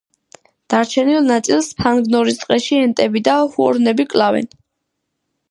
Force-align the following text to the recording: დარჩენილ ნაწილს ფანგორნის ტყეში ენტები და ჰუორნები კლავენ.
დარჩენილ 0.73 1.27
ნაწილს 1.31 1.69
ფანგორნის 1.81 2.41
ტყეში 2.45 2.81
ენტები 2.87 3.23
და 3.29 3.37
ჰუორნები 3.53 4.09
კლავენ. 4.17 4.51